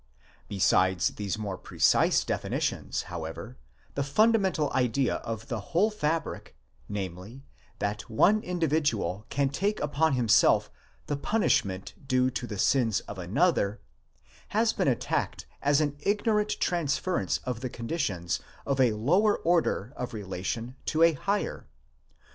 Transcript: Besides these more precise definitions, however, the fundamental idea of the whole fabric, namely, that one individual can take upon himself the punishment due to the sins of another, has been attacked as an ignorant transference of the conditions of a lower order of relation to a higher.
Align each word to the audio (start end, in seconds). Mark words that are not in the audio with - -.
Besides 0.47 1.09
these 1.09 1.37
more 1.37 1.59
precise 1.59 2.23
definitions, 2.23 3.03
however, 3.03 3.59
the 3.93 4.01
fundamental 4.01 4.73
idea 4.73 5.17
of 5.17 5.47
the 5.47 5.59
whole 5.59 5.91
fabric, 5.91 6.57
namely, 6.89 7.45
that 7.77 8.09
one 8.09 8.41
individual 8.41 9.27
can 9.29 9.49
take 9.49 9.79
upon 9.79 10.13
himself 10.13 10.71
the 11.05 11.17
punishment 11.17 11.93
due 12.07 12.31
to 12.31 12.47
the 12.47 12.57
sins 12.57 13.01
of 13.01 13.19
another, 13.19 13.79
has 14.47 14.73
been 14.73 14.87
attacked 14.87 15.45
as 15.61 15.81
an 15.81 15.95
ignorant 15.99 16.59
transference 16.59 17.37
of 17.43 17.59
the 17.59 17.69
conditions 17.69 18.39
of 18.65 18.81
a 18.81 18.93
lower 18.93 19.37
order 19.37 19.93
of 19.95 20.15
relation 20.15 20.77
to 20.85 21.03
a 21.03 21.13
higher. 21.13 21.67